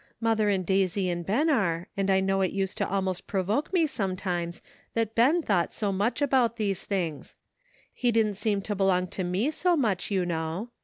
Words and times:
Mother 0.19 0.49
and 0.49 0.65
Daisy 0.65 1.09
and 1.11 1.23
Ben 1.23 1.47
are, 1.47 1.87
and 1.95 2.09
I 2.09 2.21
know 2.21 2.41
it 2.41 2.51
used 2.51 2.75
to 2.79 2.89
almost 2.89 3.27
provoke 3.27 3.71
me 3.71 3.85
sometimes 3.85 4.59
that 4.95 5.13
Ben 5.13 5.43
thought 5.43 5.75
so 5.75 5.91
much 5.91 6.23
about 6.23 6.57
these 6.57 6.85
things. 6.85 7.35
He 7.93 8.11
didn't 8.11 8.33
seem 8.33 8.63
to 8.63 8.73
belong 8.73 9.09
to 9.09 9.23
me 9.23 9.51
so 9.51 9.77
much, 9.77 10.09
you 10.09 10.25
know. 10.25 10.71